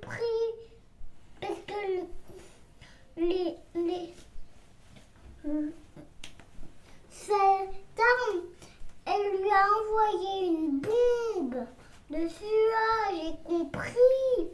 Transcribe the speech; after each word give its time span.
compris. 0.00 0.20
Parce 1.40 1.58
que 1.66 3.20
les. 3.20 3.56
les 3.74 4.14
cette 7.10 7.38
arme, 7.98 8.40
elle 9.06 9.40
lui 9.40 9.50
a 9.50 9.66
envoyé 9.80 10.48
une 10.48 10.80
bombe 10.80 11.64
dessus. 12.10 12.44
Ah, 12.76 13.10
j'ai 13.12 13.34
compris. 13.44 14.48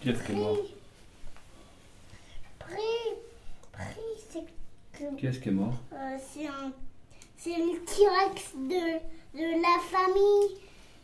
Qui 0.00 0.10
est-ce 0.10 0.22
qui 0.24 0.32
est 0.32 0.34
mort 0.34 0.56
Pris. 2.58 2.74
Pris. 2.74 3.14
Pris, 3.72 4.24
c'est 4.30 4.44
que. 4.92 5.16
Qui 5.16 5.26
est-ce 5.26 5.38
qui 5.38 5.48
est 5.48 5.52
mort 5.52 5.74
Euh, 5.92 6.18
c'est 6.32 6.46
un, 6.46 6.72
c'est 7.36 7.56
le 7.56 7.84
T-Rex 7.84 8.54
de, 8.56 9.38
de 9.38 9.62
la 9.62 9.78
famille 9.90 10.58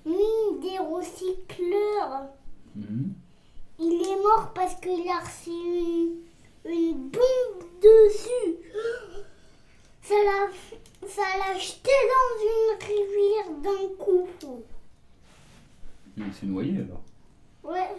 Nuit 0.07 0.61
des 0.63 0.79
recycleurs. 0.79 2.29
Mhm. 2.75 3.15
Il 3.79 4.03
est 4.03 4.23
mort 4.23 4.53
parce 4.55 4.75
qu'il 4.77 5.09
a 5.09 5.21
reçu 5.21 5.51
une, 5.51 6.17
une 6.65 7.09
bombe 7.11 7.65
dessus. 7.81 8.59
Ça 10.03 10.15
l'a, 10.15 10.49
ça 11.07 11.23
l'a 11.39 11.59
jeté 11.59 11.91
dans 12.15 12.33
une 12.43 12.79
rivière 12.87 13.51
d'un 13.63 13.95
coup. 13.97 14.29
Il 16.17 16.35
s'est 16.35 16.47
noyé 16.47 16.79
alors. 16.79 17.03
Ouais. 17.63 17.95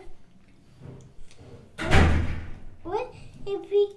Ouais. 2.84 3.08
Et 3.48 3.58
puis, 3.60 3.88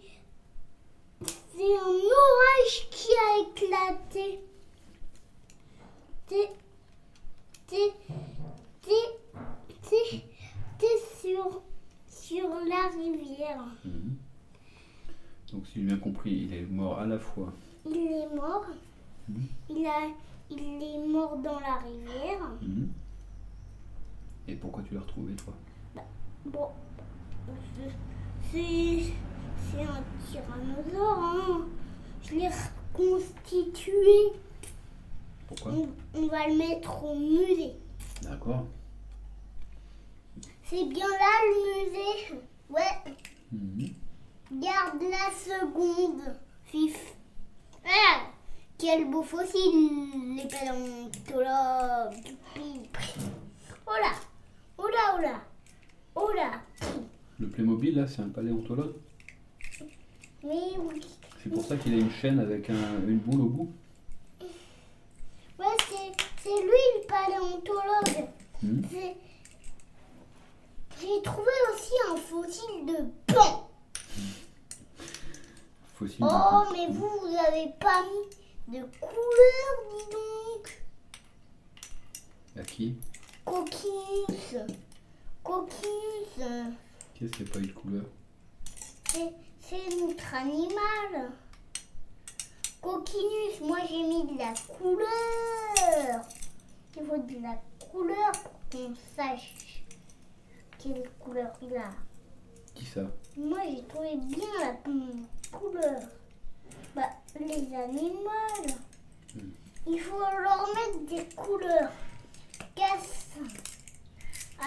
c'est 1.25 1.75
un 1.75 1.89
orage 1.89 2.91
qui 2.91 3.09
a 3.13 3.41
éclaté. 3.41 4.41
Mhm. 13.85 14.17
Donc 15.53 15.67
si 15.67 15.81
j'ai 15.81 15.87
bien 15.87 15.99
compris, 15.99 16.31
il 16.31 16.55
est 16.55 16.63
mort 16.63 16.99
à 16.99 17.07
la 17.07 17.19
fois. 17.19 17.53
Il 17.85 17.97
est 17.97 18.35
mort. 18.35 18.67
Mhm. 19.29 19.47
Il 19.71 19.87
a, 19.87 20.09
il 20.51 20.83
est 20.83 21.07
mort 21.07 21.37
dans 21.39 21.61
la 21.61 21.77
rivière. 21.77 22.41
Mhm. 22.61 22.89
Et 24.49 24.55
pourquoi 24.55 24.83
tu 24.83 24.95
l'as 24.95 25.01
retrouvé 25.01 25.35
toi? 25.35 25.55
Bon, 26.47 26.69
c'est, 28.51 29.13
c'est 29.71 29.83
un 29.83 30.03
tyrannosaure. 30.27 31.19
Hein. 31.19 31.67
Je 32.23 32.35
l'ai 32.35 32.49
reconstitué. 32.49 34.33
Pourquoi? 35.47 35.73
On, 35.73 35.89
on 36.15 36.27
va 36.27 36.49
le 36.49 36.57
mettre 36.57 37.05
au 37.05 37.15
musée. 37.15 37.75
D'accord. 38.23 38.67
C'est 40.65 40.87
bien 40.87 41.07
là 41.07 41.41
le 41.45 41.91
musée? 41.91 42.41
Ouais, 42.71 43.15
Mhm. 43.53 43.91
garde 44.61 45.03
la 45.03 45.31
seconde. 45.33 46.23
Fif. 46.65 47.15
Ah, 47.85 48.21
quel 48.79 49.11
beau 49.11 49.23
fossile, 49.23 50.37
les 50.37 50.49
paléontologues. 50.49 52.15
Oh 53.87 53.99
là, 54.01 54.13
oh 54.79 54.89
là, 54.89 55.15
oh 55.17 55.21
là, 55.21 55.41
oh 56.15 56.31
là. 56.35 56.51
Le 57.39 57.49
Playmobil 57.49 57.97
là, 57.97 58.07
c'est 58.07 58.23
un 58.23 58.29
paléontologue 58.29 58.95
Mais 60.45 60.77
oui. 60.79 61.01
C'est 61.43 61.51
pour 61.51 61.65
ça 61.65 61.77
qu'il 61.77 61.93
a 61.95 61.97
une 61.99 62.11
chaîne 62.11 62.39
avec 62.39 62.71
un- 62.71 63.01
une 63.07 63.19
boule 63.19 63.41
au 63.43 63.49
bout 63.49 63.73
Ouais, 65.59 65.77
c'est, 65.89 66.51
lui 66.51 66.85
le 66.97 67.07
paléontologue. 67.07 68.29
C'est- 68.91 69.17
J'ai 71.01 71.23
trouvé 71.23 71.51
aussi 71.75 71.93
un 72.11 72.17
fossile 72.17 72.87
de 72.87 72.97
Oh, 76.21 76.65
mais 76.73 76.87
vous, 76.89 77.09
vous 77.21 77.37
avez 77.37 77.69
pas 77.79 78.03
mis 78.03 78.77
de 78.79 78.85
couleur, 79.01 79.73
dis 79.91 80.13
donc. 80.13 80.83
À 82.59 82.63
qui? 82.63 82.97
Coquinus. 83.45 84.57
Coquinus. 85.45 86.49
Qu'est-ce 87.15 87.33
qui 87.33 87.43
n'a 87.45 87.51
pas 87.51 87.59
eu 87.61 87.67
de 87.67 87.73
couleur? 87.73 88.05
C'est, 89.11 89.33
c'est 89.61 90.01
notre 90.01 90.35
animal. 90.35 91.33
Coquinus, 92.81 93.61
moi 93.61 93.79
j'ai 93.89 94.03
mis 94.03 94.25
de 94.25 94.39
la 94.39 94.55
couleur. 94.77 96.25
Il 96.97 97.07
faut 97.07 97.17
de 97.17 97.43
la 97.43 97.61
couleur 97.91 98.33
pour 98.33 98.53
qu'on 98.71 98.95
sache 99.17 99.85
quelle 100.79 101.09
couleur 101.21 101.53
il 101.63 101.77
a. 101.77 101.91
Qui 102.83 102.89
ça 102.89 103.03
Moi 103.37 103.61
j'ai 103.71 103.85
trouvé 103.85 104.17
bien 104.17 104.49
la 104.61 105.57
couleur. 105.57 106.01
Bah, 106.97 107.11
les 107.39 107.73
animaux. 107.77 108.77
Hmm. 109.37 109.51
Il 109.87 110.01
faut 110.01 110.19
leur 110.19 110.69
mettre 110.75 111.07
des 111.09 111.35
couleurs. 111.37 111.93
Casse. 112.75 113.29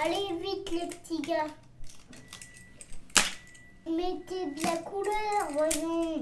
Allez 0.02 0.40
vite 0.42 0.72
les 0.72 0.88
petits 0.88 1.22
gars. 1.24 1.48
Mettez 3.86 4.52
de 4.52 4.64
la 4.64 4.78
couleur, 4.78 5.52
voyons. 5.52 6.22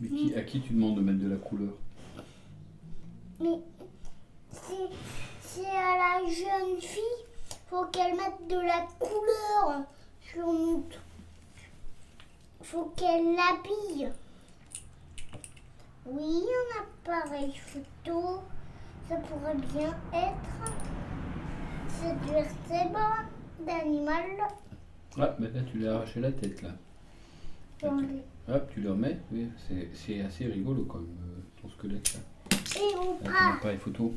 Mais 0.00 0.08
qui, 0.08 0.34
à 0.34 0.42
qui 0.42 0.60
tu 0.60 0.74
demandes 0.74 0.96
de 0.96 1.00
mettre 1.00 1.20
de 1.20 1.30
la 1.30 1.36
couleur 1.36 1.72
Mais 3.40 3.58
c'est 5.40 5.66
à 5.66 6.20
la 6.20 6.24
jeune 6.28 6.78
fille. 6.78 7.23
Faut 7.74 7.86
qu'elle 7.86 8.14
mette 8.14 8.46
de 8.48 8.54
la 8.54 8.86
couleur 9.00 9.82
sur 10.20 10.46
nous. 10.46 10.84
Faut 12.62 12.92
qu'elle 12.96 13.34
l'habille. 13.34 14.12
Oui, 16.06 16.44
un 16.46 16.82
appareil 17.10 17.52
photo. 17.56 18.42
Ça 19.08 19.16
pourrait 19.16 19.56
bien 19.74 19.88
être. 20.12 20.72
C'est 21.88 22.16
du 22.20 22.32
vertébrate 22.32 23.26
d'animal. 23.66 24.22
Ah, 25.18 25.34
mais 25.40 25.50
là 25.50 25.60
tu 25.68 25.78
lui 25.78 25.88
as 25.88 25.96
arraché 25.96 26.20
la 26.20 26.30
tête 26.30 26.62
là. 26.62 26.70
Hop, 28.50 28.70
tu 28.72 28.82
le 28.82 28.90
remets. 28.92 29.18
Oui, 29.32 29.48
c'est 29.92 30.20
assez 30.20 30.46
rigolo 30.46 30.84
comme 30.84 31.08
ton 31.60 31.68
squelette 31.70 32.14
là. 32.14 32.20
Et 32.80 32.94
ou 32.94 33.00
Avec 33.00 33.24
ton 33.24 33.32
pas. 33.32 33.54
appareil 33.56 33.78
photo. 33.78 34.14